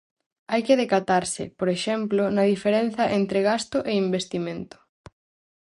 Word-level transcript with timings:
Hai 0.51 0.61
que 0.67 0.79
decatarse, 0.83 1.43
por 1.59 1.69
exemplo, 1.77 2.21
na 2.35 2.43
diferenza 2.53 3.03
entre 3.19 3.39
gasto 3.49 3.77
e 3.89 3.93
investimento. 4.05 4.77